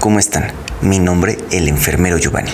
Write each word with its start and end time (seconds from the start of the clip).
¿cómo 0.00 0.18
están? 0.18 0.50
Mi 0.80 0.98
nombre 0.98 1.38
el 1.50 1.68
enfermero 1.68 2.16
Giovanni. 2.16 2.50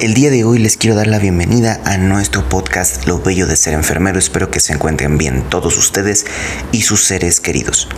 El 0.00 0.14
día 0.14 0.30
de 0.30 0.44
hoy 0.44 0.58
les 0.58 0.76
quiero 0.76 0.94
dar 0.94 1.08
la 1.08 1.18
bienvenida 1.18 1.80
a 1.84 1.98
nuestro 1.98 2.48
podcast 2.48 3.06
Lo 3.06 3.20
Bello 3.20 3.48
de 3.48 3.56
Ser 3.56 3.74
Enfermero. 3.74 4.20
Espero 4.20 4.48
que 4.48 4.60
se 4.60 4.72
encuentren 4.72 5.18
bien 5.18 5.42
todos 5.50 5.76
ustedes 5.76 6.24
y 6.70 6.82
sus 6.82 7.02
seres 7.04 7.40
queridos. 7.40 7.88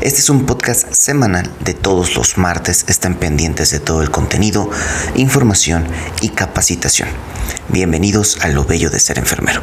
Este 0.00 0.20
es 0.20 0.30
un 0.30 0.46
podcast 0.46 0.92
semanal 0.92 1.50
de 1.60 1.74
todos 1.74 2.14
los 2.14 2.38
martes. 2.38 2.84
Están 2.88 3.16
pendientes 3.16 3.70
de 3.72 3.80
todo 3.80 4.02
el 4.02 4.10
contenido, 4.10 4.70
información 5.16 5.84
y 6.20 6.28
capacitación. 6.28 7.08
Bienvenidos 7.68 8.38
a 8.42 8.48
Lo 8.48 8.64
Bello 8.64 8.88
de 8.88 9.00
Ser 9.00 9.18
Enfermero. 9.18 9.62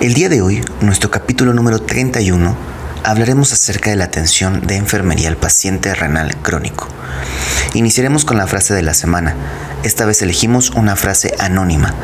El 0.00 0.12
día 0.12 0.28
de 0.28 0.42
hoy, 0.42 0.62
nuestro 0.82 1.10
capítulo 1.10 1.54
número 1.54 1.80
31 1.80 2.73
hablaremos 3.04 3.52
acerca 3.52 3.90
de 3.90 3.96
la 3.96 4.04
atención 4.04 4.66
de 4.66 4.76
enfermería 4.76 5.28
al 5.28 5.36
paciente 5.36 5.94
renal 5.94 6.36
crónico. 6.38 6.88
Iniciaremos 7.74 8.24
con 8.24 8.38
la 8.38 8.46
frase 8.46 8.74
de 8.74 8.82
la 8.82 8.94
semana. 8.94 9.36
Esta 9.82 10.06
vez 10.06 10.22
elegimos 10.22 10.70
una 10.70 10.96
frase 10.96 11.34
anónima 11.38 11.94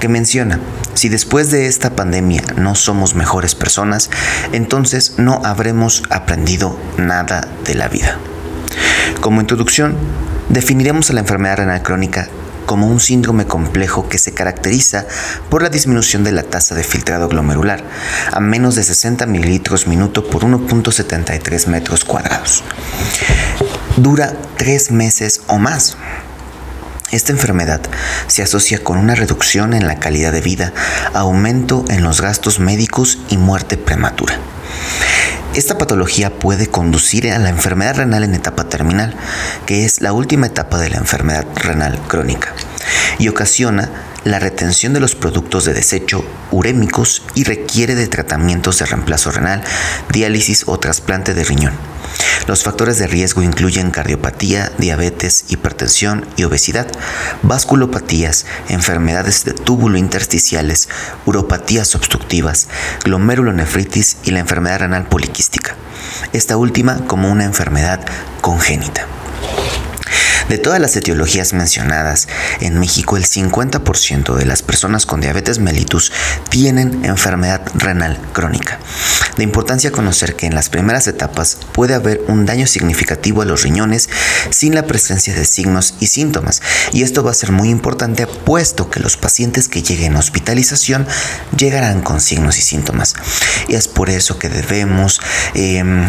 que 0.00 0.08
menciona, 0.08 0.58
si 0.94 1.08
después 1.08 1.50
de 1.50 1.66
esta 1.66 1.94
pandemia 1.94 2.42
no 2.56 2.74
somos 2.74 3.14
mejores 3.14 3.54
personas, 3.54 4.10
entonces 4.52 5.14
no 5.18 5.42
habremos 5.44 6.02
aprendido 6.08 6.78
nada 6.96 7.46
de 7.64 7.74
la 7.74 7.88
vida. 7.88 8.16
Como 9.20 9.40
introducción, 9.40 9.96
definiremos 10.48 11.10
a 11.10 11.12
la 11.12 11.20
enfermedad 11.20 11.58
renal 11.58 11.82
crónica 11.82 12.28
como 12.68 12.86
un 12.86 13.00
síndrome 13.00 13.46
complejo 13.46 14.10
que 14.10 14.18
se 14.18 14.34
caracteriza 14.34 15.06
por 15.48 15.62
la 15.62 15.70
disminución 15.70 16.22
de 16.22 16.32
la 16.32 16.42
tasa 16.42 16.74
de 16.74 16.84
filtrado 16.84 17.26
glomerular 17.26 17.82
a 18.30 18.40
menos 18.40 18.74
de 18.74 18.84
60 18.84 19.24
mililitros 19.24 19.86
minuto 19.86 20.28
por 20.28 20.42
1.73 20.42 21.66
metros 21.66 22.04
cuadrados. 22.04 22.62
Dura 23.96 24.34
tres 24.58 24.90
meses 24.90 25.40
o 25.46 25.58
más. 25.58 25.96
Esta 27.10 27.32
enfermedad 27.32 27.80
se 28.26 28.42
asocia 28.42 28.84
con 28.84 28.98
una 28.98 29.14
reducción 29.14 29.72
en 29.72 29.86
la 29.86 29.98
calidad 29.98 30.30
de 30.30 30.42
vida, 30.42 30.74
aumento 31.14 31.86
en 31.88 32.02
los 32.02 32.20
gastos 32.20 32.60
médicos 32.60 33.18
y 33.30 33.38
muerte 33.38 33.78
prematura. 33.78 34.38
Esta 35.54 35.78
patología 35.78 36.38
puede 36.38 36.68
conducir 36.68 37.30
a 37.32 37.38
la 37.38 37.48
enfermedad 37.48 37.96
renal 37.96 38.22
en 38.22 38.34
etapa 38.34 38.68
terminal, 38.68 39.14
que 39.66 39.84
es 39.84 40.00
la 40.00 40.12
última 40.12 40.46
etapa 40.46 40.78
de 40.78 40.90
la 40.90 40.98
enfermedad 40.98 41.46
renal 41.56 41.98
crónica, 42.06 42.54
y 43.18 43.28
ocasiona 43.28 43.90
la 44.24 44.38
retención 44.38 44.92
de 44.92 45.00
los 45.00 45.14
productos 45.14 45.64
de 45.64 45.74
desecho 45.74 46.24
urémicos 46.50 47.22
y 47.34 47.44
requiere 47.44 47.94
de 47.94 48.06
tratamientos 48.06 48.78
de 48.78 48.86
reemplazo 48.86 49.30
renal, 49.30 49.62
diálisis 50.12 50.64
o 50.66 50.78
trasplante 50.78 51.34
de 51.34 51.44
riñón. 51.44 51.97
Los 52.46 52.62
factores 52.62 52.98
de 52.98 53.06
riesgo 53.06 53.42
incluyen 53.42 53.90
cardiopatía, 53.90 54.72
diabetes, 54.78 55.44
hipertensión 55.48 56.26
y 56.36 56.44
obesidad, 56.44 56.86
vasculopatías, 57.42 58.46
enfermedades 58.68 59.44
de 59.44 59.52
túbulo 59.52 59.98
intersticiales, 59.98 60.88
uropatías 61.26 61.94
obstructivas, 61.94 62.68
glomerulonefritis 63.04 64.18
y 64.24 64.30
la 64.30 64.40
enfermedad 64.40 64.78
renal 64.80 65.06
poliquística. 65.06 65.76
Esta 66.32 66.56
última 66.56 67.04
como 67.06 67.30
una 67.30 67.44
enfermedad 67.44 68.00
congénita. 68.40 69.06
De 70.48 70.56
todas 70.56 70.80
las 70.80 70.96
etiologías 70.96 71.52
mencionadas, 71.52 72.26
en 72.60 72.80
México 72.80 73.18
el 73.18 73.24
50% 73.24 74.34
de 74.34 74.46
las 74.46 74.62
personas 74.62 75.04
con 75.04 75.20
diabetes 75.20 75.58
mellitus 75.58 76.10
tienen 76.48 77.04
enfermedad 77.04 77.60
renal 77.74 78.18
crónica. 78.32 78.78
De 79.38 79.44
importancia 79.44 79.92
conocer 79.92 80.34
que 80.34 80.46
en 80.46 80.54
las 80.56 80.68
primeras 80.68 81.06
etapas 81.06 81.58
puede 81.72 81.94
haber 81.94 82.22
un 82.26 82.44
daño 82.44 82.66
significativo 82.66 83.40
a 83.40 83.44
los 83.44 83.62
riñones 83.62 84.10
sin 84.50 84.74
la 84.74 84.82
presencia 84.82 85.32
de 85.32 85.44
signos 85.44 85.94
y 86.00 86.08
síntomas. 86.08 86.60
Y 86.92 87.04
esto 87.04 87.22
va 87.22 87.30
a 87.30 87.34
ser 87.34 87.52
muy 87.52 87.70
importante 87.70 88.26
puesto 88.26 88.90
que 88.90 88.98
los 88.98 89.16
pacientes 89.16 89.68
que 89.68 89.80
lleguen 89.82 90.16
a 90.16 90.18
hospitalización 90.18 91.06
llegarán 91.56 92.02
con 92.02 92.20
signos 92.20 92.58
y 92.58 92.62
síntomas. 92.62 93.14
Y 93.68 93.76
es 93.76 93.86
por 93.86 94.10
eso 94.10 94.40
que 94.40 94.48
debemos 94.48 95.20
em, 95.54 96.04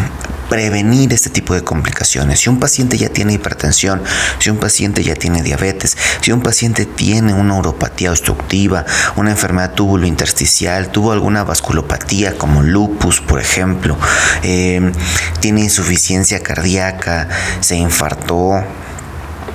prevenir 0.50 1.12
este 1.14 1.30
tipo 1.30 1.54
de 1.54 1.62
complicaciones. 1.62 2.40
Si 2.40 2.50
un 2.50 2.58
paciente 2.60 2.98
ya 2.98 3.08
tiene 3.08 3.32
hipertensión, 3.32 4.02
si 4.40 4.50
un 4.50 4.58
paciente 4.58 5.02
ya 5.02 5.14
tiene 5.14 5.42
diabetes, 5.42 5.96
si 6.20 6.32
un 6.32 6.42
paciente 6.42 6.84
tiene 6.84 7.32
una 7.32 7.56
uropatía 7.56 8.10
obstructiva, 8.10 8.84
una 9.16 9.30
enfermedad 9.30 9.72
túbulo 9.72 10.06
intersticial, 10.06 10.90
tuvo 10.90 11.12
alguna 11.12 11.44
vasculopatía 11.44 12.36
como 12.36 12.62
lupus, 12.62 13.20
por 13.20 13.40
ejemplo, 13.40 13.96
eh, 14.42 14.92
tiene 15.38 15.62
insuficiencia 15.62 16.42
cardíaca, 16.42 17.28
se 17.60 17.76
infartó, 17.76 18.64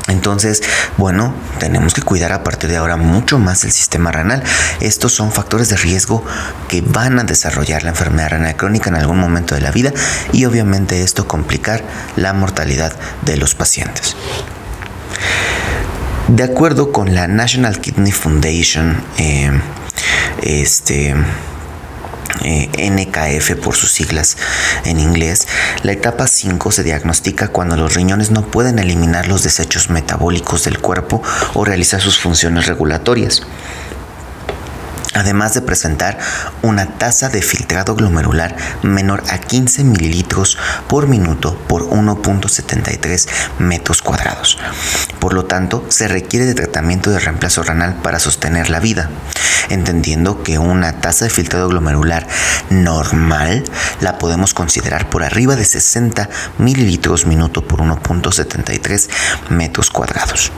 entonces, 0.08 0.62
bueno, 0.98 1.34
tenemos 1.60 1.94
que 1.94 2.04
cuidar 2.04 2.32
a 2.32 2.44
partir 2.44 2.70
de 2.70 2.78
ahora 2.78 2.96
mucho 2.96 3.40
más 3.40 3.64
el 3.64 3.72
sistema 3.72 4.12
renal. 4.12 4.44
Estos 4.80 5.14
son 5.14 5.32
factores 5.32 5.70
de 5.70 5.78
riesgo 5.78 6.24
que 6.68 6.82
van 6.82 7.18
a 7.18 7.24
desarrollar 7.24 7.84
la 7.84 7.90
enfermedad 7.90 8.30
renal 8.30 8.56
crónica 8.56 8.90
en 8.90 8.98
algún 8.98 9.20
momento 9.20 9.56
de 9.56 9.62
la 9.62 9.72
vida 9.72 9.92
y 10.32 10.46
obviamente 10.46 11.02
esto 11.02 11.28
complicar 11.28 11.84
la 12.16 12.34
mortalidad 12.34 12.94
de 13.24 13.38
los 13.38 13.56
pacientes. 13.56 14.16
De 16.28 16.44
acuerdo 16.44 16.92
con 16.92 17.16
la 17.16 17.28
National 17.28 17.80
Kidney 17.80 18.12
Foundation, 18.12 19.04
eh, 19.18 19.52
este 20.42 21.16
eh, 22.44 22.70
NKF 22.92 23.56
por 23.56 23.76
sus 23.76 23.92
siglas 23.92 24.38
en 24.86 25.00
inglés, 25.00 25.48
la 25.84 25.92
etapa 25.92 26.28
5 26.28 26.72
se 26.72 26.84
diagnostica 26.84 27.48
cuando 27.48 27.78
los 27.78 27.94
riñones 27.94 28.32
no 28.32 28.46
pueden 28.46 28.80
eliminar 28.80 29.28
los 29.28 29.44
desechos 29.44 29.90
metabólicos 29.90 30.64
del 30.64 30.80
cuerpo 30.80 31.22
o 31.54 31.66
realizar 31.66 32.02
sus 32.02 32.20
funciones 32.20 32.68
regulatorias 32.68 33.44
además 35.16 35.54
de 35.54 35.62
presentar 35.62 36.20
una 36.62 36.86
tasa 36.98 37.30
de 37.30 37.42
filtrado 37.42 37.96
glomerular 37.96 38.56
menor 38.84 39.24
a 39.30 39.40
15 39.40 39.84
mililitros 39.84 40.58
por 40.88 41.08
minuto 41.08 41.58
por 41.68 41.90
1.73 41.90 43.28
metros 43.58 44.02
cuadrados. 44.02 44.60
Por 45.20 45.34
lo 45.34 45.46
tanto, 45.46 45.86
se 45.90 46.08
requiere 46.08 46.46
de 46.46 46.54
tratamiento 46.54 47.10
de 47.10 47.20
reemplazo 47.20 47.64
renal 47.64 47.96
para 48.04 48.20
sostener 48.20 48.70
la 48.70 48.80
vida, 48.80 49.10
entendiendo 49.70 50.44
que 50.44 50.60
una 50.60 51.00
tasa 51.00 51.26
de 51.26 51.32
filtrado 51.32 51.70
glomerular 51.70 52.28
normal 52.70 53.64
la 54.02 54.18
podemos 54.18 54.54
considerar 54.54 55.10
por 55.10 55.24
arriba 55.24 55.56
de 55.56 55.66
60 55.66 56.30
mililitros 56.58 57.26
minuto 57.26 57.66
por 57.66 57.80
1.73 57.80 59.10
metros 59.50 59.90
cuadrados. 59.90 60.52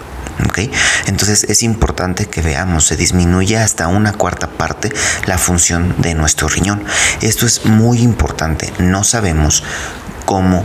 Entonces 1.06 1.46
es 1.46 1.64
importante 1.64 2.26
que 2.26 2.42
veamos, 2.42 2.86
se 2.86 2.98
disminuye 2.98 3.58
hasta 3.58 3.88
una 3.88 4.14
cuarta 4.14 4.48
parte 4.48 4.92
la 5.26 5.38
función 5.38 5.96
de 6.00 6.14
nuestro 6.16 6.48
riñón. 6.48 6.84
Esto 7.22 7.46
es 7.46 7.66
muy 7.66 8.00
importante, 8.00 8.74
no 8.80 9.04
sabemos 9.04 9.64
cómo 10.26 10.64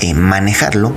eh, 0.00 0.14
manejarlo 0.14 0.94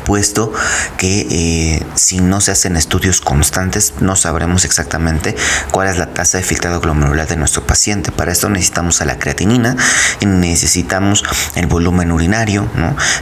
puesto 0.00 0.52
que 0.96 1.26
eh, 1.30 1.86
si 1.94 2.20
no 2.20 2.40
se 2.40 2.50
hacen 2.50 2.76
estudios 2.76 3.20
constantes 3.20 3.94
no 4.00 4.16
sabremos 4.16 4.64
exactamente 4.64 5.36
cuál 5.70 5.88
es 5.88 5.98
la 5.98 6.12
tasa 6.14 6.38
de 6.38 6.44
filtrado 6.44 6.80
glomerular 6.80 7.28
de 7.28 7.36
nuestro 7.36 7.66
paciente. 7.66 8.12
Para 8.12 8.32
esto 8.32 8.48
necesitamos 8.48 9.00
a 9.00 9.04
la 9.04 9.18
creatinina, 9.18 9.76
necesitamos 10.24 11.24
el 11.54 11.66
volumen 11.66 12.12
urinario, 12.12 12.66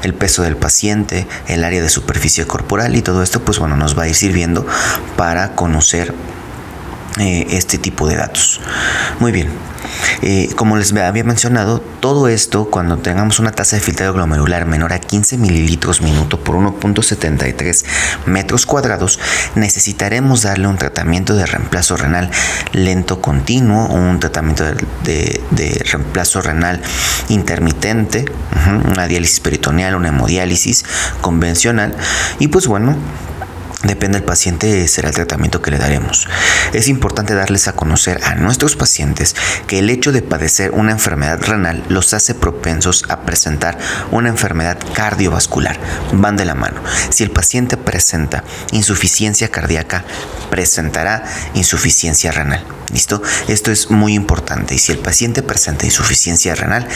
el 0.02 0.14
peso 0.14 0.42
del 0.42 0.56
paciente, 0.56 1.26
el 1.48 1.64
área 1.64 1.82
de 1.82 1.90
superficie 1.90 2.46
corporal 2.46 2.96
y 2.96 3.02
todo 3.02 3.22
esto 3.22 3.40
pues 3.40 3.58
bueno 3.58 3.76
nos 3.76 3.98
va 3.98 4.04
a 4.04 4.08
ir 4.08 4.14
sirviendo 4.14 4.66
para 5.16 5.54
conocer 5.54 6.14
eh, 7.20 7.46
este 7.50 7.78
tipo 7.78 8.08
de 8.08 8.16
datos. 8.16 8.60
Muy 9.18 9.32
bien. 9.32 9.50
Eh, 10.22 10.50
como 10.56 10.76
les 10.76 10.92
había 10.92 11.24
mencionado, 11.24 11.80
todo 12.00 12.28
esto 12.28 12.66
cuando 12.70 12.98
tengamos 12.98 13.38
una 13.38 13.52
tasa 13.52 13.76
de 13.76 13.82
filtrado 13.82 14.12
glomerular 14.12 14.66
menor 14.66 14.92
a 14.92 14.98
15 14.98 15.38
mililitros 15.38 16.00
minuto 16.00 16.42
por 16.42 16.56
1.73 16.56 17.84
metros 18.26 18.66
cuadrados, 18.66 19.18
necesitaremos 19.54 20.42
darle 20.42 20.66
un 20.66 20.76
tratamiento 20.76 21.34
de 21.34 21.46
reemplazo 21.46 21.96
renal 21.96 22.30
lento 22.72 23.20
continuo 23.20 23.86
un 23.86 24.20
tratamiento 24.20 24.64
de 24.64 25.84
reemplazo 25.90 26.40
renal 26.42 26.80
intermitente, 27.28 28.24
una 28.90 29.06
diálisis 29.06 29.40
peritoneal, 29.40 29.94
una 29.94 30.08
hemodiálisis 30.08 30.84
convencional 31.20 31.94
y 32.38 32.48
pues 32.48 32.66
bueno, 32.66 32.96
Depende 33.82 34.18
del 34.18 34.26
paciente, 34.26 34.86
será 34.88 35.08
el 35.08 35.14
tratamiento 35.14 35.62
que 35.62 35.70
le 35.70 35.78
daremos. 35.78 36.28
Es 36.74 36.86
importante 36.88 37.34
darles 37.34 37.66
a 37.66 37.72
conocer 37.72 38.20
a 38.24 38.34
nuestros 38.34 38.76
pacientes 38.76 39.34
que 39.66 39.78
el 39.78 39.88
hecho 39.88 40.12
de 40.12 40.20
padecer 40.20 40.72
una 40.72 40.92
enfermedad 40.92 41.40
renal 41.42 41.82
los 41.88 42.12
hace 42.12 42.34
propensos 42.34 43.04
a 43.08 43.22
presentar 43.22 43.78
una 44.10 44.28
enfermedad 44.28 44.78
cardiovascular. 44.92 45.78
Van 46.12 46.36
de 46.36 46.44
la 46.44 46.54
mano. 46.54 46.82
Si 47.08 47.24
el 47.24 47.30
paciente 47.30 47.78
presenta 47.78 48.44
insuficiencia 48.70 49.48
cardíaca, 49.48 50.04
presentará 50.50 51.24
insuficiencia 51.54 52.32
renal. 52.32 52.62
¿Listo? 52.92 53.22
Esto 53.48 53.70
es 53.70 53.90
muy 53.90 54.14
importante. 54.14 54.74
Y 54.74 54.78
si 54.78 54.92
el 54.92 54.98
paciente 54.98 55.42
presenta 55.42 55.86
insuficiencia 55.86 56.54
renal, 56.54 56.86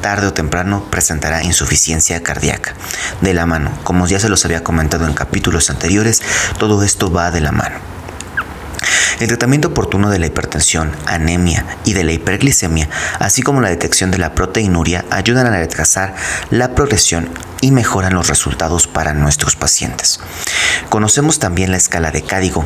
tarde 0.00 0.26
o 0.26 0.32
temprano 0.32 0.84
presentará 0.90 1.42
insuficiencia 1.42 2.22
cardíaca. 2.22 2.74
De 3.20 3.34
la 3.34 3.46
mano, 3.46 3.70
como 3.84 4.06
ya 4.06 4.20
se 4.20 4.28
los 4.28 4.44
había 4.44 4.64
comentado 4.64 5.06
en 5.06 5.14
capítulos 5.14 5.70
anteriores, 5.70 6.22
todo 6.58 6.82
esto 6.82 7.10
va 7.12 7.30
de 7.30 7.40
la 7.40 7.52
mano. 7.52 7.76
El 9.20 9.28
tratamiento 9.28 9.68
oportuno 9.68 10.08
de 10.08 10.18
la 10.18 10.26
hipertensión, 10.26 10.92
anemia 11.04 11.66
y 11.84 11.92
de 11.92 12.04
la 12.04 12.12
hiperglicemia, 12.12 12.88
así 13.18 13.42
como 13.42 13.60
la 13.60 13.68
detección 13.68 14.10
de 14.10 14.16
la 14.16 14.34
proteinuria, 14.34 15.04
ayudan 15.10 15.46
a 15.46 15.50
retrasar 15.58 16.14
la 16.48 16.74
progresión 16.74 17.28
y 17.60 17.70
mejoran 17.70 18.14
los 18.14 18.28
resultados 18.28 18.86
para 18.86 19.12
nuestros 19.12 19.56
pacientes. 19.56 20.20
Conocemos 20.88 21.38
también 21.38 21.70
la 21.70 21.76
escala 21.76 22.10
de 22.10 22.22
Cádigo, 22.22 22.64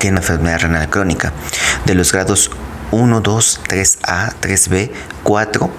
que 0.00 0.08
es 0.08 0.10
una 0.10 0.20
enfermedad 0.20 0.58
renal 0.58 0.90
crónica, 0.90 1.32
de 1.86 1.94
los 1.94 2.10
grados 2.12 2.50
1, 2.90 3.20
2, 3.20 3.60
3A, 3.68 4.34
3B, 4.40 4.90
4 5.22 5.70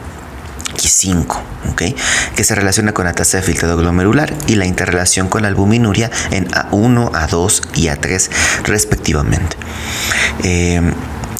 y 0.83 0.87
5, 0.87 1.41
que 1.75 2.43
se 2.43 2.55
relaciona 2.55 2.93
con 2.93 3.05
la 3.05 3.13
tasa 3.13 3.37
de 3.37 3.43
filtrado 3.43 3.77
glomerular 3.77 4.33
y 4.47 4.55
la 4.55 4.65
interrelación 4.65 5.27
con 5.27 5.43
la 5.43 5.47
albuminuria 5.47 6.11
en 6.31 6.47
A1, 6.49 7.11
A2 7.11 7.61
y 7.75 7.87
A3 7.87 8.29
respectivamente. 8.65 9.57
Eh, 10.43 10.81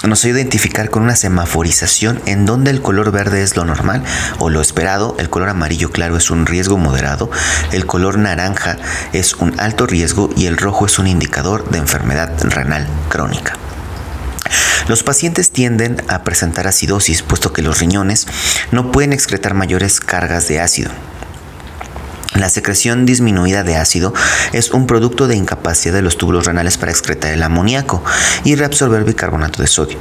nos 0.07 0.23
ayuda 0.23 0.39
identificar 0.41 0.89
con 0.89 1.03
una 1.03 1.15
semaforización 1.15 2.21
en 2.25 2.45
donde 2.45 2.69
el 2.69 2.81
color 2.81 3.11
verde 3.11 3.41
es 3.41 3.55
lo 3.55 3.65
normal 3.65 4.03
o 4.39 4.49
lo 4.49 4.61
esperado, 4.61 5.15
el 5.17 5.29
color 5.29 5.49
amarillo 5.49 5.89
claro 5.89 6.17
es 6.17 6.29
un 6.29 6.45
riesgo 6.45 6.77
moderado, 6.77 7.29
el 7.71 7.85
color 7.85 8.19
naranja 8.19 8.77
es 9.13 9.33
un 9.35 9.59
alto 9.59 9.87
riesgo 9.87 10.29
y 10.35 10.45
el 10.45 10.57
rojo 10.57 10.85
es 10.85 10.99
un 10.99 11.07
indicador 11.07 11.69
de 11.69 11.79
enfermedad 11.79 12.31
renal 12.43 12.87
crónica. 13.09 13.57
Los 14.87 15.01
pacientes 15.01 15.49
tienden 15.49 15.97
a 16.07 16.23
presentar 16.23 16.67
acidosis 16.67 17.23
puesto 17.23 17.51
que 17.51 17.63
los 17.63 17.79
riñones 17.79 18.27
no 18.71 18.91
pueden 18.91 19.13
excretar 19.13 19.55
mayores 19.55 19.99
cargas 19.99 20.47
de 20.47 20.59
ácido. 20.59 20.91
La 22.35 22.49
secreción 22.49 23.05
disminuida 23.05 23.63
de 23.63 23.77
ácido 23.77 24.13
es 24.51 24.71
un 24.71 24.87
producto 24.87 25.27
de 25.27 25.37
incapacidad 25.37 25.93
de 25.93 26.01
los 26.01 26.17
túbulos 26.17 26.45
renales 26.45 26.77
para 26.77 26.91
excretar 26.91 27.31
el 27.31 27.41
amoníaco 27.41 28.03
y 28.43 28.55
reabsorber 28.55 29.05
bicarbonato 29.05 29.61
de 29.61 29.67
sodio. 29.67 29.97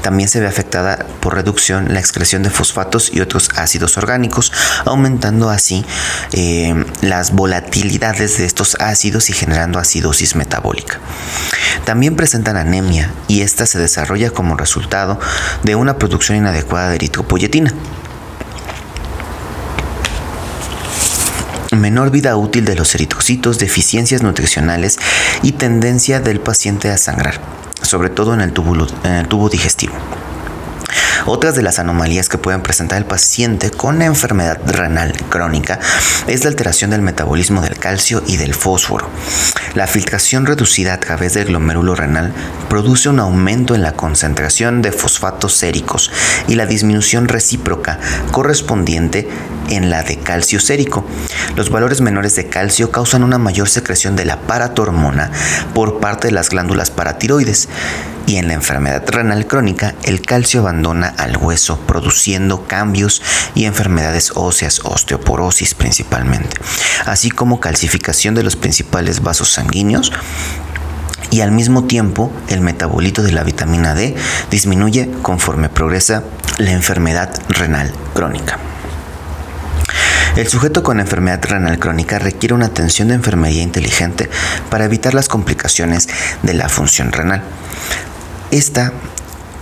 También 0.00 0.28
se 0.28 0.40
ve 0.40 0.46
afectada 0.46 1.04
por 1.20 1.34
reducción 1.34 1.92
la 1.92 1.98
excreción 1.98 2.44
de 2.44 2.50
fosfatos 2.50 3.10
y 3.12 3.20
otros 3.20 3.50
ácidos 3.56 3.96
orgánicos, 3.96 4.52
aumentando 4.84 5.50
así 5.50 5.84
eh, 6.32 6.84
las 7.00 7.32
volatilidades 7.32 8.38
de 8.38 8.44
estos 8.44 8.76
ácidos 8.78 9.28
y 9.30 9.32
generando 9.32 9.80
acidosis 9.80 10.36
metabólica. 10.36 11.00
También 11.84 12.14
presentan 12.14 12.56
anemia 12.56 13.10
y 13.26 13.40
esta 13.40 13.66
se 13.66 13.80
desarrolla 13.80 14.30
como 14.30 14.56
resultado 14.56 15.18
de 15.64 15.74
una 15.74 15.98
producción 15.98 16.38
inadecuada 16.38 16.90
de 16.90 16.96
eritropoyetina. 16.96 17.72
Menor 21.76 22.10
vida 22.10 22.36
útil 22.36 22.64
de 22.64 22.74
los 22.74 22.94
eritrocitos, 22.94 23.58
deficiencias 23.58 24.22
nutricionales 24.22 24.98
y 25.42 25.52
tendencia 25.52 26.20
del 26.20 26.40
paciente 26.40 26.90
a 26.90 26.98
sangrar, 26.98 27.40
sobre 27.82 28.10
todo 28.10 28.34
en 28.34 28.40
el 28.40 28.52
tubo, 28.52 29.48
digestivo. 29.48 29.94
Otras 31.26 31.54
de 31.54 31.62
las 31.62 31.78
anomalías 31.78 32.28
que 32.28 32.38
pueden 32.38 32.62
presentar 32.62 32.98
el 32.98 33.04
paciente 33.04 33.70
con 33.70 34.02
enfermedad 34.02 34.60
renal 34.66 35.12
crónica 35.28 35.78
es 36.26 36.42
la 36.42 36.50
alteración 36.50 36.90
del 36.90 37.02
metabolismo 37.02 37.62
del 37.62 37.78
calcio 37.78 38.22
y 38.26 38.36
del 38.36 38.54
fósforo. 38.54 39.08
La 39.74 39.86
filtración 39.86 40.46
reducida 40.46 40.94
a 40.94 41.00
través 41.00 41.34
del 41.34 41.46
glomérulo 41.46 41.94
renal 41.94 42.32
produce 42.68 43.08
un 43.08 43.20
aumento 43.20 43.74
en 43.74 43.82
la 43.82 43.92
concentración 43.92 44.82
de 44.82 44.92
fosfatos 44.92 45.54
séricos 45.54 46.10
y 46.48 46.56
la 46.56 46.66
disminución 46.66 47.28
recíproca 47.28 47.98
correspondiente 48.32 49.28
en 49.70 49.90
la 49.90 50.02
de 50.02 50.18
calcio 50.18 50.60
sérico. 50.60 51.06
Los 51.56 51.70
valores 51.70 52.00
menores 52.00 52.34
de 52.34 52.48
calcio 52.48 52.90
causan 52.90 53.22
una 53.22 53.38
mayor 53.38 53.68
secreción 53.68 54.16
de 54.16 54.24
la 54.24 54.40
paratormona 54.40 55.30
por 55.72 56.00
parte 56.00 56.28
de 56.28 56.32
las 56.32 56.50
glándulas 56.50 56.90
paratiroides 56.90 57.68
y 58.32 58.38
en 58.38 58.48
la 58.48 58.54
enfermedad 58.54 59.04
renal 59.08 59.46
crónica 59.46 59.94
el 60.04 60.22
calcio 60.22 60.60
abandona 60.60 61.08
al 61.18 61.36
hueso 61.36 61.78
produciendo 61.80 62.66
cambios 62.66 63.20
y 63.54 63.66
enfermedades 63.66 64.32
óseas, 64.34 64.80
osteoporosis 64.84 65.74
principalmente, 65.74 66.56
así 67.04 67.30
como 67.30 67.60
calcificación 67.60 68.34
de 68.34 68.42
los 68.42 68.56
principales 68.56 69.20
vasos 69.20 69.50
sanguíneos 69.50 70.12
y 71.30 71.42
al 71.42 71.52
mismo 71.52 71.84
tiempo 71.84 72.32
el 72.48 72.62
metabolito 72.62 73.22
de 73.22 73.32
la 73.32 73.44
vitamina 73.44 73.94
D 73.94 74.16
disminuye 74.50 75.10
conforme 75.20 75.68
progresa 75.68 76.22
la 76.56 76.72
enfermedad 76.72 77.34
renal 77.50 77.92
crónica. 78.14 78.58
El 80.36 80.48
sujeto 80.48 80.82
con 80.82 81.00
enfermedad 81.00 81.44
renal 81.44 81.78
crónica 81.78 82.18
requiere 82.18 82.54
una 82.54 82.64
atención 82.64 83.08
de 83.08 83.14
enfermería 83.14 83.60
inteligente 83.60 84.30
para 84.70 84.86
evitar 84.86 85.12
las 85.12 85.28
complicaciones 85.28 86.08
de 86.42 86.54
la 86.54 86.70
función 86.70 87.12
renal. 87.12 87.42
Esta 88.52 88.92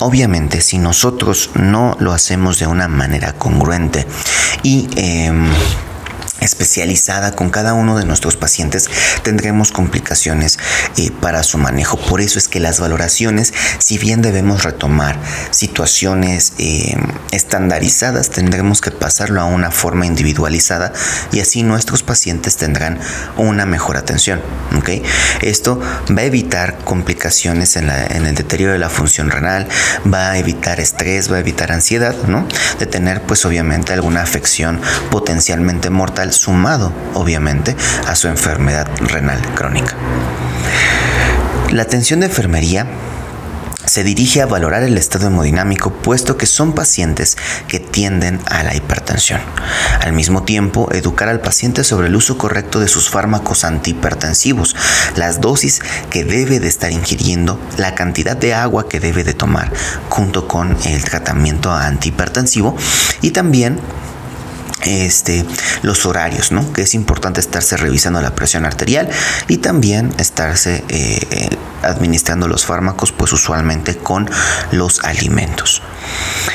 obviamente 0.00 0.60
si 0.62 0.78
nosotros 0.78 1.50
no 1.54 1.96
lo 2.00 2.12
hacemos 2.12 2.58
de 2.58 2.66
una 2.66 2.88
manera 2.88 3.34
congruente 3.34 4.06
y 4.62 4.88
em, 4.96 5.46
especializada 6.40 7.32
con 7.32 7.50
cada 7.50 7.74
uno 7.74 7.96
de 7.96 8.04
nuestros 8.04 8.36
pacientes 8.36 8.88
tendremos 9.22 9.72
complicaciones 9.72 10.58
eh, 10.96 11.10
para 11.20 11.42
su 11.42 11.58
manejo. 11.58 11.96
Por 11.98 12.20
eso 12.20 12.38
es 12.38 12.48
que 12.48 12.60
las 12.60 12.80
valoraciones, 12.80 13.52
si 13.78 13.98
bien 13.98 14.22
debemos 14.22 14.64
retomar 14.64 15.18
situaciones 15.50 16.52
eh, 16.58 16.96
estandarizadas, 17.30 18.30
tendremos 18.30 18.80
que 18.80 18.90
pasarlo 18.90 19.40
a 19.40 19.44
una 19.44 19.70
forma 19.70 20.06
individualizada 20.06 20.92
y 21.32 21.40
así 21.40 21.62
nuestros 21.62 22.02
pacientes 22.02 22.56
tendrán 22.56 22.98
una 23.36 23.66
mejor 23.66 23.96
atención. 23.96 24.40
Esto 25.40 25.80
va 26.10 26.22
a 26.22 26.24
evitar 26.24 26.78
complicaciones 26.78 27.76
en, 27.76 27.90
en, 27.90 28.26
el 28.26 28.34
deterioro 28.34 28.72
de 28.72 28.78
la 28.78 28.88
función 28.88 29.30
renal, 29.30 29.68
va 30.12 30.30
a 30.30 30.38
evitar 30.38 30.80
estrés, 30.80 31.30
va 31.30 31.36
a 31.36 31.40
evitar 31.40 31.70
ansiedad, 31.70 32.16
¿no? 32.26 32.46
de 32.78 32.86
tener 32.86 33.22
pues 33.22 33.44
obviamente 33.44 33.92
alguna 33.92 34.22
afección 34.22 34.80
potencialmente 35.10 35.90
mortal 35.90 36.29
sumado, 36.32 36.92
obviamente, 37.14 37.76
a 38.06 38.14
su 38.14 38.28
enfermedad 38.28 38.88
renal 39.00 39.40
crónica. 39.54 39.94
La 41.70 41.82
atención 41.82 42.20
de 42.20 42.26
enfermería 42.26 42.86
se 43.90 44.04
dirige 44.04 44.40
a 44.40 44.46
valorar 44.46 44.84
el 44.84 44.96
estado 44.96 45.26
hemodinámico 45.26 45.90
puesto 45.90 46.36
que 46.36 46.46
son 46.46 46.74
pacientes 46.74 47.36
que 47.66 47.80
tienden 47.80 48.40
a 48.46 48.62
la 48.62 48.74
hipertensión. 48.74 49.40
Al 50.00 50.12
mismo 50.12 50.44
tiempo, 50.44 50.92
educar 50.92 51.28
al 51.28 51.40
paciente 51.40 51.82
sobre 51.82 52.06
el 52.06 52.14
uso 52.14 52.38
correcto 52.38 52.78
de 52.78 52.86
sus 52.86 53.10
fármacos 53.10 53.64
antihipertensivos, 53.64 54.76
las 55.16 55.40
dosis 55.40 55.80
que 56.08 56.24
debe 56.24 56.60
de 56.60 56.68
estar 56.68 56.92
ingiriendo, 56.92 57.58
la 57.78 57.96
cantidad 57.96 58.36
de 58.36 58.54
agua 58.54 58.88
que 58.88 59.00
debe 59.00 59.24
de 59.24 59.34
tomar 59.34 59.72
junto 60.08 60.46
con 60.46 60.76
el 60.84 61.02
tratamiento 61.02 61.72
antihipertensivo 61.72 62.76
y 63.22 63.32
también 63.32 63.80
este, 64.82 65.44
los 65.82 66.06
horarios, 66.06 66.52
¿no? 66.52 66.72
Que 66.72 66.82
es 66.82 66.94
importante 66.94 67.40
estarse 67.40 67.76
revisando 67.76 68.20
la 68.20 68.34
presión 68.34 68.64
arterial 68.64 69.08
y 69.48 69.58
también 69.58 70.12
estarse 70.18 70.84
eh, 70.88 71.50
administrando 71.82 72.48
los 72.48 72.64
fármacos, 72.64 73.12
pues 73.12 73.32
usualmente 73.32 73.96
con 73.96 74.28
los 74.72 75.04
alimentos. 75.04 75.82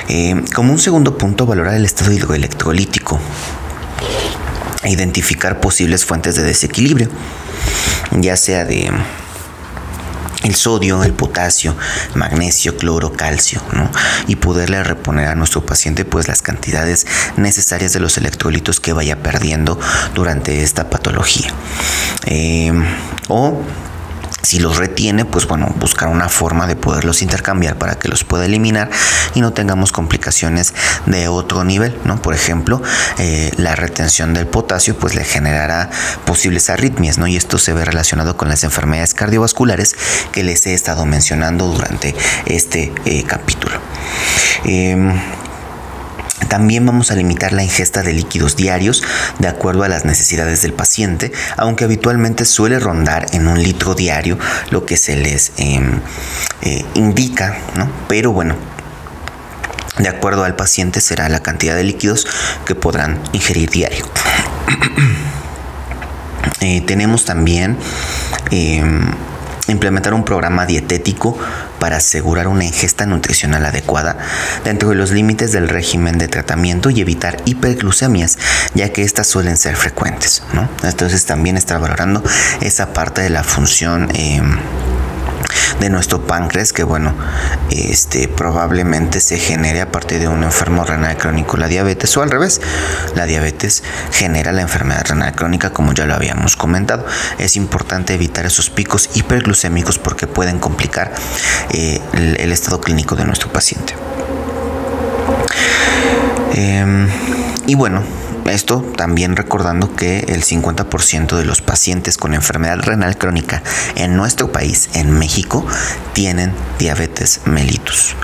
Eh, 0.07 0.43
como 0.53 0.71
un 0.71 0.79
segundo 0.79 1.17
punto, 1.17 1.45
valorar 1.45 1.75
el 1.75 1.85
estado 1.85 2.11
hidroelectrolítico. 2.11 3.19
Identificar 4.83 5.59
posibles 5.59 6.05
fuentes 6.05 6.35
de 6.35 6.43
desequilibrio, 6.43 7.09
ya 8.11 8.37
sea 8.37 8.65
de 8.65 8.91
el 10.45 10.55
sodio, 10.55 11.03
el 11.03 11.13
potasio, 11.13 11.75
magnesio, 12.13 12.77
cloro, 12.77 13.11
calcio, 13.11 13.61
¿no? 13.73 13.89
y 14.27 14.35
poderle 14.35 14.83
reponer 14.83 15.27
a 15.27 15.35
nuestro 15.35 15.65
paciente 15.65 16.05
pues 16.05 16.27
las 16.27 16.41
cantidades 16.41 17.07
necesarias 17.35 17.93
de 17.93 17.99
los 17.99 18.17
electrolitos 18.17 18.79
que 18.79 18.93
vaya 18.93 19.21
perdiendo 19.21 19.79
durante 20.13 20.61
esta 20.63 20.89
patología. 20.89 21.51
Eh, 22.25 22.71
o 23.27 23.61
si 24.45 24.59
los 24.59 24.77
retiene, 24.77 25.25
pues 25.25 25.47
bueno, 25.47 25.73
buscar 25.79 26.07
una 26.07 26.29
forma 26.29 26.67
de 26.67 26.75
poderlos 26.75 27.21
intercambiar 27.21 27.77
para 27.77 27.95
que 27.95 28.07
los 28.07 28.23
pueda 28.23 28.45
eliminar 28.45 28.89
y 29.33 29.41
no 29.41 29.53
tengamos 29.53 29.91
complicaciones 29.91 30.73
de 31.05 31.27
otro 31.27 31.63
nivel, 31.63 31.97
¿no? 32.05 32.21
Por 32.21 32.33
ejemplo, 32.33 32.81
eh, 33.17 33.51
la 33.57 33.75
retención 33.75 34.33
del 34.33 34.47
potasio 34.47 34.97
pues 34.97 35.15
le 35.15 35.23
generará 35.23 35.89
posibles 36.25 36.69
arritmias, 36.69 37.17
¿no? 37.17 37.27
Y 37.27 37.35
esto 37.35 37.57
se 37.57 37.73
ve 37.73 37.83
relacionado 37.83 38.37
con 38.37 38.49
las 38.49 38.63
enfermedades 38.63 39.13
cardiovasculares 39.13 39.95
que 40.31 40.43
les 40.43 40.65
he 40.67 40.73
estado 40.73 41.05
mencionando 41.05 41.67
durante 41.67 42.15
este 42.45 42.93
eh, 43.05 43.23
capítulo. 43.23 43.79
Em, 44.63 45.19
también 46.47 46.85
vamos 46.85 47.11
a 47.11 47.15
limitar 47.15 47.53
la 47.53 47.63
ingesta 47.63 48.01
de 48.03 48.13
líquidos 48.13 48.55
diarios 48.55 49.03
de 49.39 49.47
acuerdo 49.47 49.83
a 49.83 49.87
las 49.87 50.05
necesidades 50.05 50.61
del 50.61 50.73
paciente, 50.73 51.31
aunque 51.57 51.83
habitualmente 51.83 52.45
suele 52.45 52.79
rondar 52.79 53.27
en 53.33 53.47
un 53.47 53.61
litro 53.61 53.95
diario 53.95 54.37
lo 54.69 54.85
que 54.85 54.97
se 54.97 55.15
les 55.15 55.51
em, 55.57 55.99
eh, 56.61 56.85
indica, 56.93 57.57
¿no? 57.75 57.89
Pero 58.07 58.31
bueno, 58.31 58.55
De 59.97 60.09
acuerdo 60.09 60.43
al 60.43 60.57
paciente 60.57 60.99
será 60.99 61.29
la 61.29 61.39
cantidad 61.39 61.73
de 61.73 61.85
líquidos 61.85 62.27
que 62.65 62.75
podrán 62.75 63.17
ingerir 63.31 63.69
diario. 63.69 64.05
Eh, 66.61 66.81
tenemos 66.81 67.25
también 67.25 67.77
em, 68.49 69.11
implementar 69.67 70.13
un 70.13 70.23
programa 70.23 70.65
dietético 70.65 71.37
para 71.79 71.97
asegurar 71.97 72.47
una 72.47 72.65
ingesta 72.65 73.05
nutricional 73.05 73.65
adecuada 73.65 74.17
dentro 74.63 74.89
de 74.89 74.95
los 74.95 75.11
límites 75.11 75.51
del 75.51 75.69
régimen 75.69 76.17
de 76.17 76.27
tratamiento 76.27 76.89
y 76.89 77.01
evitar 77.01 77.37
hiperglucemias, 77.45 78.37
ya 78.73 78.89
que 78.89 79.03
estas 79.03 79.27
suelen 79.27 79.57
ser 79.57 79.75
frecuentes. 79.75 80.43
Entonces 80.83 81.25
también 81.25 81.57
está 81.57 81.77
valorando 81.77 82.23
esa 82.61 82.93
parte 82.93 83.21
de 83.21 83.29
la 83.29 83.43
función. 83.43 84.09
Em, 84.13 84.57
de 85.79 85.89
nuestro 85.89 86.25
páncreas 86.25 86.73
que 86.73 86.83
bueno 86.83 87.13
este 87.69 88.27
probablemente 88.27 89.19
se 89.19 89.37
genere 89.37 89.81
a 89.81 89.91
partir 89.91 90.19
de 90.19 90.27
un 90.27 90.43
enfermo 90.43 90.83
renal 90.83 91.17
crónico 91.17 91.57
la 91.57 91.67
diabetes 91.67 92.15
o 92.17 92.21
al 92.21 92.31
revés 92.31 92.61
la 93.15 93.25
diabetes 93.25 93.83
genera 94.11 94.51
la 94.51 94.61
enfermedad 94.61 95.05
renal 95.07 95.33
crónica 95.35 95.71
como 95.71 95.93
ya 95.93 96.05
lo 96.05 96.15
habíamos 96.15 96.55
comentado. 96.55 97.05
Es 97.37 97.55
importante 97.55 98.13
evitar 98.13 98.45
esos 98.45 98.69
picos 98.69 99.09
hiperglucémicos 99.13 99.99
porque 99.99 100.27
pueden 100.27 100.59
complicar 100.59 101.13
eh, 101.71 101.99
el, 102.13 102.51
estado 102.51 102.79
clínico 102.79 103.15
de 103.15 103.25
nuestro 103.25 103.51
paciente. 103.51 103.95
Em, 106.53 107.09
y 107.67 107.75
bueno 107.75 108.03
esto 108.45 108.81
también 108.95 109.35
recordando 109.35 109.95
que 109.95 110.19
el 110.19 110.43
50% 110.43 111.35
de 111.35 111.45
los 111.45 111.61
pacientes 111.61 112.17
con 112.17 112.33
enfermedad 112.33 112.79
renal 112.79 113.17
crónica 113.17 113.63
en 113.95 114.15
nuestro 114.15 114.51
país, 114.51 114.89
en 114.93 115.11
México, 115.11 115.65
tienen 116.13 116.53
diabetes 116.77 117.41
mellitus. 117.45 118.15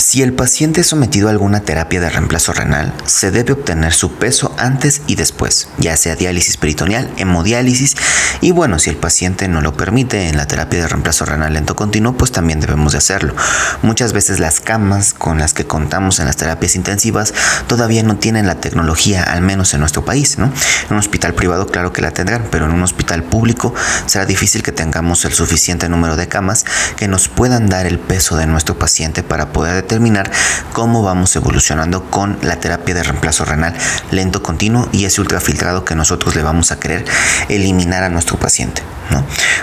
Si 0.00 0.22
el 0.22 0.32
paciente 0.32 0.80
es 0.80 0.86
sometido 0.86 1.28
a 1.28 1.30
alguna 1.30 1.60
terapia 1.60 2.00
de 2.00 2.08
reemplazo 2.08 2.54
renal, 2.54 2.94
se 3.04 3.30
debe 3.30 3.52
obtener 3.52 3.92
su 3.92 4.14
peso 4.14 4.54
antes 4.56 5.02
y 5.06 5.14
después, 5.14 5.68
ya 5.76 5.94
sea 5.98 6.16
diálisis 6.16 6.56
peritoneal, 6.56 7.10
hemodiálisis 7.18 7.96
y 8.40 8.50
bueno, 8.52 8.78
si 8.78 8.88
el 8.88 8.96
paciente 8.96 9.46
no 9.46 9.60
lo 9.60 9.76
permite 9.76 10.28
en 10.28 10.38
la 10.38 10.46
terapia 10.46 10.80
de 10.80 10.88
reemplazo 10.88 11.26
renal 11.26 11.52
lento 11.52 11.76
continuo, 11.76 12.14
pues 12.14 12.32
también 12.32 12.60
debemos 12.60 12.92
de 12.92 12.98
hacerlo. 12.98 13.34
Muchas 13.82 14.14
veces 14.14 14.40
las 14.40 14.60
camas 14.60 15.12
con 15.12 15.38
las 15.38 15.52
que 15.52 15.66
contamos 15.66 16.18
en 16.18 16.24
las 16.24 16.36
terapias 16.38 16.76
intensivas 16.76 17.34
todavía 17.66 18.02
no 18.02 18.16
tienen 18.16 18.46
la 18.46 18.54
tecnología, 18.54 19.22
al 19.22 19.42
menos 19.42 19.74
en 19.74 19.80
nuestro 19.80 20.06
país, 20.06 20.38
¿no? 20.38 20.46
En 20.46 20.92
un 20.92 20.98
hospital 20.98 21.34
privado 21.34 21.66
claro 21.66 21.92
que 21.92 22.00
la 22.00 22.12
tendrán, 22.12 22.48
pero 22.50 22.64
en 22.64 22.72
un 22.72 22.82
hospital 22.82 23.22
público 23.22 23.74
será 24.06 24.24
difícil 24.24 24.62
que 24.62 24.72
tengamos 24.72 25.26
el 25.26 25.34
suficiente 25.34 25.90
número 25.90 26.16
de 26.16 26.26
camas 26.26 26.64
que 26.96 27.06
nos 27.06 27.28
puedan 27.28 27.68
dar 27.68 27.84
el 27.84 27.98
peso 27.98 28.38
de 28.38 28.46
nuestro 28.46 28.78
paciente 28.78 29.22
para 29.22 29.52
poder 29.52 29.89
determinar 29.90 30.30
cómo 30.72 31.02
vamos 31.02 31.34
evolucionando 31.34 32.08
con 32.10 32.38
la 32.42 32.60
terapia 32.60 32.94
de 32.94 33.02
reemplazo 33.02 33.44
renal 33.44 33.74
lento 34.12 34.40
continuo 34.40 34.88
y 34.92 35.04
ese 35.04 35.20
ultrafiltrado 35.20 35.84
que 35.84 35.96
nosotros 35.96 36.36
le 36.36 36.44
vamos 36.44 36.70
a 36.70 36.78
querer 36.78 37.04
eliminar 37.48 38.04
a 38.04 38.08
nuestro 38.08 38.38
paciente. 38.38 38.82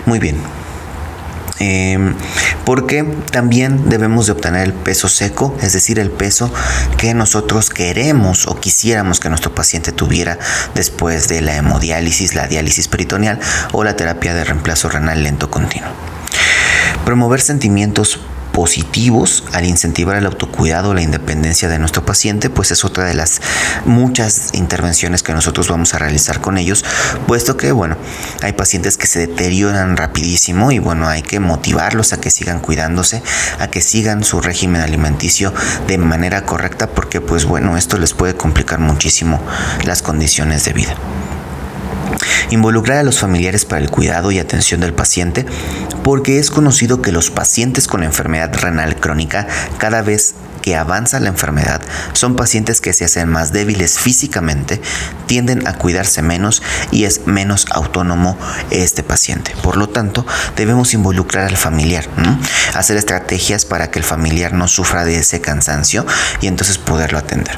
Muy 0.06 0.20
bien. 0.20 0.38
Em, 1.60 2.14
porque 2.66 3.04
también 3.32 3.90
debemos 3.90 4.28
de 4.28 4.34
obtener 4.34 4.64
el 4.64 4.74
peso 4.74 5.08
seco, 5.08 5.58
es 5.62 5.74
decir, 5.74 5.98
el 5.98 6.12
peso 6.12 6.54
que 6.98 7.14
nosotros 7.14 7.70
queremos 7.70 8.48
o 8.48 8.60
quisiéramos 8.60 9.20
que 9.20 9.30
nuestro 9.30 9.56
paciente 9.56 9.92
tuviera 9.92 10.38
después 10.76 11.30
de 11.30 11.42
la 11.42 11.56
hemodiálisis, 11.56 12.36
la 12.36 12.48
diálisis 12.48 12.90
peritoneal 12.90 13.40
o 13.72 13.84
la 13.84 13.96
terapia 13.96 14.36
de 14.36 14.44
reemplazo 14.44 14.90
renal 14.90 15.24
lento 15.24 15.50
continuo. 15.50 15.90
Promover 17.06 17.42
sentimientos 17.42 18.20
positivos 18.58 19.44
al 19.54 19.66
incentivar 19.66 20.18
el 20.18 20.26
autocuidado, 20.26 20.96
la 20.96 21.04
independencia 21.04 21.70
de 21.70 21.78
nuestro 21.78 22.04
paciente, 22.04 22.50
pues 22.50 22.72
es 22.72 22.86
otra 22.86 23.04
de 23.04 23.14
las 23.14 23.40
muchas 23.86 24.56
intervenciones 24.56 25.22
que 25.22 25.32
nosotros 25.32 25.68
vamos 25.68 25.94
a 25.94 26.00
realizar 26.00 26.42
con 26.42 26.58
ellos, 26.58 26.84
puesto 27.28 27.56
que, 27.56 27.72
bueno, 27.72 27.98
hay 28.42 28.54
pacientes 28.54 28.98
que 28.98 29.06
se 29.06 29.20
deterioran 29.20 29.96
rapidísimo 29.96 30.72
y, 30.72 30.80
bueno, 30.80 31.08
hay 31.08 31.22
que 31.22 31.40
motivarlos 31.40 32.14
a 32.14 32.20
que 32.20 32.32
sigan 32.32 32.60
cuidándose, 32.60 33.22
a 33.60 33.68
que 33.68 33.84
sigan 33.84 34.24
su 34.24 34.42
régimen 34.42 34.82
alimenticio 34.82 35.54
de 35.86 36.00
manera 36.00 36.44
correcta, 36.44 36.88
porque, 36.88 37.22
pues, 37.22 37.46
bueno, 37.46 37.78
esto 37.78 38.00
les 38.00 38.14
puede 38.14 38.34
complicar 38.34 38.80
muchísimo 38.80 39.40
las 39.86 40.02
condiciones 40.02 40.66
de 40.66 40.74
vida. 40.74 40.96
Involucrar 42.52 43.00
a 43.00 43.04
los 43.04 43.20
familiares 43.20 43.66
para 43.66 43.82
el 43.82 43.90
cuidado 43.90 44.32
y 44.32 44.40
atención 44.40 44.82
del 44.82 44.94
paciente 44.94 45.46
porque 46.04 46.40
es 46.40 46.52
conocido 46.52 47.02
que 47.02 47.12
los 47.12 47.30
pacientes 47.30 47.88
con 47.88 48.04
enfermedad 48.04 48.54
renal 48.56 48.96
crónica 49.00 49.48
cada 49.78 50.02
vez 50.02 50.36
que 50.62 50.76
avanza 50.76 51.22
la 51.22 51.30
enfermedad 51.30 51.82
son 52.12 52.36
pacientes 52.36 52.82
que 52.82 52.92
se 52.92 53.06
hacen 53.06 53.30
más 53.30 53.54
débiles 53.54 54.00
físicamente, 54.00 54.82
tienden 55.26 55.66
a 55.66 55.74
cuidarse 55.74 56.22
menos 56.22 56.62
y 56.92 57.06
es 57.06 57.26
menos 57.26 57.68
autónomo 57.72 58.38
este 58.70 59.02
paciente. 59.02 59.56
Por 59.64 59.78
lo 59.78 59.88
tanto, 59.88 60.26
debemos 60.58 60.94
involucrar 60.94 61.46
al 61.46 61.56
familiar, 61.56 62.06
hacer 62.74 62.98
estrategias 62.98 63.64
para 63.64 63.92
que 63.92 64.00
el 64.00 64.06
familiar 64.06 64.52
no 64.52 64.68
sufra 64.68 65.06
de 65.06 65.20
ese 65.20 65.40
cansancio 65.40 66.06
y 66.42 66.48
entonces 66.48 66.78
poderlo 66.78 67.18
atender. 67.18 67.58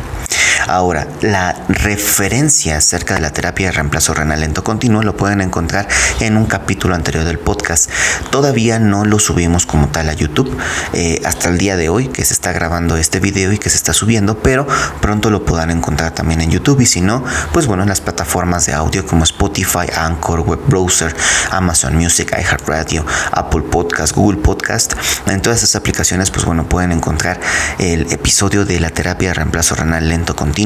Ahora, 0.69 1.07
la 1.21 1.55
referencia 1.67 2.77
acerca 2.77 3.15
de 3.15 3.21
la 3.21 3.31
terapia 3.31 3.67
de 3.67 3.71
reemplazo 3.71 4.13
renal 4.13 4.41
lento 4.41 4.63
continuo 4.63 5.01
lo 5.01 5.17
pueden 5.17 5.41
encontrar 5.41 5.87
en 6.19 6.37
un 6.37 6.45
capítulo 6.45 6.93
anterior 6.93 7.23
del 7.23 7.39
podcast. 7.39 7.89
Todavía 8.29 8.77
no 8.77 9.03
lo 9.03 9.17
subimos 9.17 9.65
como 9.65 9.87
tal 9.87 10.09
a 10.09 10.13
YouTube 10.13 10.55
eh, 10.93 11.23
hasta 11.25 11.49
el 11.49 11.57
día 11.57 11.75
de 11.75 11.89
hoy 11.89 12.09
que 12.09 12.23
se 12.23 12.33
está 12.33 12.51
grabando 12.51 12.97
este 12.97 13.19
video 13.19 13.51
y 13.51 13.57
que 13.57 13.71
se 13.71 13.77
está 13.77 13.93
subiendo, 13.93 14.37
pero 14.43 14.67
pronto 15.01 15.31
lo 15.31 15.43
podrán 15.43 15.71
encontrar 15.71 16.11
también 16.11 16.39
en 16.39 16.51
YouTube. 16.51 16.81
Y 16.81 16.85
si 16.85 17.01
no, 17.01 17.23
pues 17.51 17.65
bueno, 17.65 17.81
en 17.81 17.89
las 17.89 18.01
plataformas 18.01 18.67
de 18.67 18.73
audio 18.73 19.07
como 19.07 19.23
Spotify, 19.23 19.87
Anchor, 19.95 20.41
Web 20.41 20.59
Browser, 20.67 21.15
Amazon 21.49 21.95
Music, 21.95 22.31
iHeartRadio, 22.31 23.03
Apple 23.31 23.63
Podcast, 23.71 24.15
Google 24.15 24.39
Podcast, 24.39 24.93
en 25.25 25.41
todas 25.41 25.63
esas 25.63 25.75
aplicaciones, 25.75 26.29
pues 26.29 26.45
bueno, 26.45 26.69
pueden 26.69 26.91
encontrar 26.91 27.39
el 27.79 28.13
episodio 28.13 28.65
de 28.65 28.79
la 28.79 28.91
terapia 28.91 29.29
de 29.29 29.33
reemplazo 29.33 29.73
renal 29.73 30.07
lento 30.07 30.35
continuo 30.35 30.58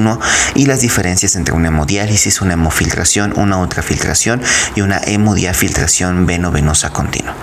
y 0.56 0.66
las 0.66 0.82
diferencias 0.82 1.36
entre 1.36 1.54
una 1.54 1.68
hemodiálisis, 1.68 2.42
una 2.42 2.54
hemofiltración, 2.54 3.34
una 3.38 3.58
ultrafiltración 3.58 4.42
y 4.76 4.82
una 4.82 5.00
hemodiafiltración 5.00 6.26
veno-venosa 6.26 6.90
continua. 6.92 7.36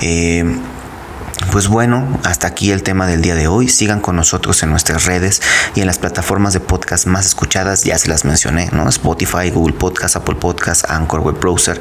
Eh, 0.00 0.44
pues 1.52 1.66
bueno, 1.66 2.20
hasta 2.24 2.46
aquí 2.46 2.70
el 2.70 2.82
tema 2.82 3.06
del 3.06 3.22
día 3.22 3.34
de 3.34 3.48
hoy. 3.48 3.68
Sigan 3.68 4.00
con 4.00 4.14
nosotros 4.14 4.62
en 4.62 4.70
nuestras 4.70 5.06
redes 5.06 5.40
y 5.74 5.80
en 5.80 5.86
las 5.86 5.98
plataformas 5.98 6.52
de 6.52 6.60
podcast 6.60 7.06
más 7.06 7.26
escuchadas, 7.26 7.82
ya 7.82 7.98
se 7.98 8.08
las 8.08 8.24
mencioné, 8.24 8.68
¿no? 8.72 8.88
Spotify, 8.88 9.50
Google 9.50 9.74
Podcast, 9.74 10.16
Apple 10.16 10.36
Podcast, 10.36 10.88
Anchor 10.88 11.20
Web 11.20 11.40
Browser, 11.40 11.80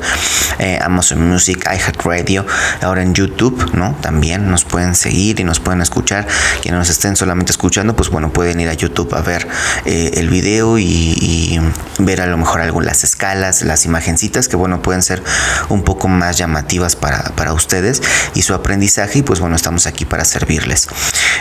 eh, 0.57 0.79
Amazon 0.81 1.27
Music, 1.27 1.69
iHeartRadio, 1.71 2.45
ahora 2.81 3.03
en 3.03 3.13
YouTube, 3.13 3.71
¿no? 3.73 3.95
También 4.01 4.49
nos 4.49 4.65
pueden 4.65 4.95
seguir 4.95 5.39
y 5.39 5.43
nos 5.43 5.59
pueden 5.59 5.81
escuchar. 5.81 6.27
Quienes 6.61 6.79
nos 6.79 6.89
estén 6.89 7.15
solamente 7.15 7.51
escuchando, 7.51 7.95
pues 7.95 8.09
bueno, 8.09 8.31
pueden 8.31 8.59
ir 8.59 8.69
a 8.69 8.73
YouTube 8.73 9.13
a 9.13 9.21
ver 9.21 9.47
eh, 9.85 10.11
el 10.15 10.29
video 10.29 10.79
y, 10.79 11.59
ver 11.99 12.21
a 12.21 12.27
lo 12.27 12.37
mejor 12.37 12.61
algo, 12.61 12.81
las 12.81 13.03
escalas, 13.03 13.61
las 13.61 13.85
imagencitas 13.85 14.47
que 14.47 14.55
bueno, 14.55 14.81
pueden 14.81 15.03
ser 15.03 15.21
un 15.67 15.83
poco 15.83 16.07
más 16.07 16.37
llamativas 16.37 16.95
para, 16.95 17.23
para 17.35 17.53
ustedes 17.53 18.01
y 18.33 18.41
su 18.41 18.53
aprendizaje 18.53 19.19
y 19.19 19.21
pues 19.21 19.41
bueno, 19.41 19.48
estamos 19.55 19.87
aquí 19.87 20.05
para 20.05 20.25
servirles. 20.25 20.87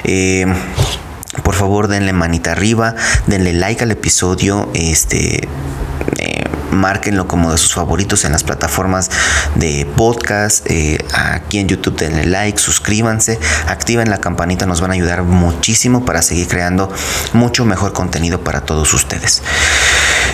Eh, 0.05 0.47
por 1.43 1.55
favor, 1.55 1.89
denle 1.89 2.13
manita 2.13 2.53
arriba, 2.53 2.95
denle 3.27 3.53
like 3.53 3.83
al 3.83 3.91
episodio, 3.91 4.71
este 4.75 5.49
eh, 6.19 6.45
márquenlo 6.71 7.27
como 7.27 7.53
de 7.53 7.59
sus 7.59 7.75
favoritos 7.75 8.25
en 8.25 8.33
las 8.33 8.45
plataformas 8.45 9.11
de 9.55 9.87
podcast. 9.97 10.67
Eh, 10.71 10.99
aquí 11.15 11.59
en 11.59 11.69
YouTube 11.69 11.97
denle 11.97 12.27
like, 12.27 12.59
suscríbanse, 12.59 13.39
activen 13.67 14.11
la 14.11 14.19
campanita, 14.19 14.67
nos 14.67 14.81
van 14.81 14.91
a 14.91 14.95
ayudar 14.95 15.23
muchísimo 15.23 16.05
para 16.05 16.23
seguir 16.23 16.49
creando 16.49 16.93
mucho 17.33 17.65
mejor 17.65 17.93
contenido 17.93 18.43
para 18.43 18.61
todos 18.61 18.93
ustedes. 18.95 19.43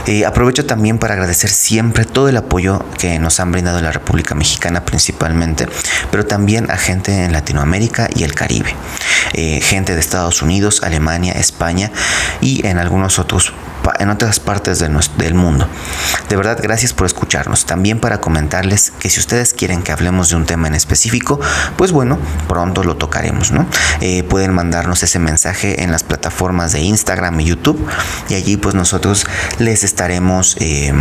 Eh, 0.06 0.26
aprovecho 0.26 0.66
también 0.66 0.98
para 0.98 1.14
agradecer 1.14 1.48
siempre 1.48 2.04
todo 2.04 2.28
el 2.28 2.36
apoyo 2.36 2.84
que 2.98 3.18
nos 3.18 3.40
han 3.40 3.52
brindado 3.52 3.80
la 3.80 3.90
República 3.90 4.34
Mexicana 4.34 4.84
principalmente, 4.84 5.66
pero 6.10 6.26
también 6.26 6.70
a 6.70 6.76
gente 6.76 7.24
en 7.24 7.32
Latinoamérica 7.32 8.10
y 8.14 8.24
el 8.24 8.34
Caribe, 8.34 8.74
eh, 9.32 9.60
gente 9.62 9.94
de 9.94 10.00
Estados 10.00 10.42
Unidos, 10.42 10.82
Alemania, 10.82 11.32
España 11.32 11.90
y 12.42 12.66
en 12.66 12.78
algunos 12.78 13.18
otros 13.18 13.54
en 13.98 14.10
otras 14.10 14.40
partes 14.40 14.78
del 14.78 15.34
mundo. 15.34 15.66
De 16.28 16.36
verdad, 16.36 16.58
gracias 16.62 16.92
por 16.92 17.06
escucharnos. 17.06 17.66
También 17.66 18.00
para 18.00 18.20
comentarles 18.20 18.92
que 18.98 19.10
si 19.10 19.20
ustedes 19.20 19.52
quieren 19.52 19.82
que 19.82 19.92
hablemos 19.92 20.30
de 20.30 20.36
un 20.36 20.46
tema 20.46 20.68
en 20.68 20.74
específico, 20.74 21.40
pues 21.76 21.92
bueno, 21.92 22.18
pronto 22.48 22.84
lo 22.84 22.96
tocaremos, 22.96 23.52
¿no? 23.52 23.66
Eh, 24.00 24.22
pueden 24.22 24.52
mandarnos 24.52 25.02
ese 25.02 25.18
mensaje 25.18 25.82
en 25.82 25.92
las 25.92 26.02
plataformas 26.02 26.72
de 26.72 26.80
Instagram 26.80 27.40
y 27.40 27.44
YouTube 27.44 27.86
y 28.28 28.34
allí 28.34 28.56
pues 28.56 28.74
nosotros 28.74 29.26
les 29.58 29.84
estaremos... 29.84 30.56
Eh, 30.60 30.92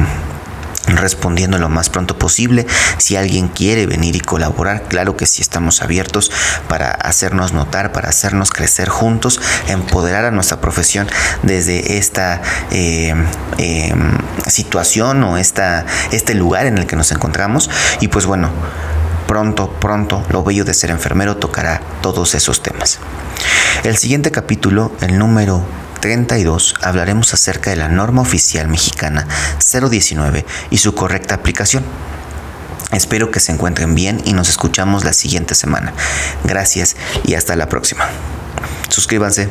respondiendo 0.87 1.57
lo 1.57 1.69
más 1.69 1.89
pronto 1.89 2.17
posible. 2.17 2.65
Si 2.97 3.15
alguien 3.15 3.47
quiere 3.47 3.85
venir 3.85 4.15
y 4.15 4.19
colaborar, 4.19 4.83
claro 4.83 5.15
que 5.15 5.25
sí 5.25 5.41
estamos 5.41 5.81
abiertos 5.81 6.31
para 6.67 6.91
hacernos 6.91 7.53
notar, 7.53 7.91
para 7.91 8.09
hacernos 8.09 8.51
crecer 8.51 8.89
juntos, 8.89 9.39
empoderar 9.67 10.25
a 10.25 10.31
nuestra 10.31 10.59
profesión 10.59 11.07
desde 11.41 11.97
esta 11.97 12.41
eh, 12.71 13.13
em, 13.57 14.17
situación 14.47 15.23
o 15.23 15.37
esta, 15.37 15.85
este 16.11 16.33
lugar 16.33 16.65
en 16.65 16.77
el 16.77 16.85
que 16.85 16.95
nos 16.95 17.11
encontramos. 17.11 17.69
Y 17.99 18.09
pues 18.09 18.25
bueno, 18.25 18.49
pronto, 19.27 19.71
pronto, 19.79 20.25
lo 20.29 20.43
bello 20.43 20.65
de 20.65 20.73
ser 20.73 20.89
enfermero 20.89 21.37
tocará 21.37 21.81
todos 22.01 22.35
esos 22.35 22.61
temas. 22.61 22.99
El 23.83 23.97
siguiente 23.97 24.31
capítulo, 24.31 24.91
el 25.01 25.17
número 25.17 25.65
32 26.03 26.75
hablaremos 26.81 27.33
acerca 27.33 27.69
de 27.69 27.77
la 27.77 27.87
norma 27.87 28.21
oficial 28.21 28.67
mexicana 28.67 29.25
019 29.61 30.45
y 30.69 30.77
su 30.79 30.93
correcta 30.93 31.33
aplicación. 31.33 31.85
Espero 32.91 33.31
que 33.31 33.39
se 33.39 33.53
encuentren 33.53 33.95
bien 33.95 34.21
y 34.25 34.33
nos 34.33 34.49
escuchamos 34.49 35.05
la 35.05 35.13
siguiente 35.13 35.55
semana. 35.55 35.93
Gracias 36.43 36.97
y 37.23 37.35
hasta 37.35 37.55
la 37.55 37.69
próxima. 37.69 38.05
Suscríbanse. 38.89 39.47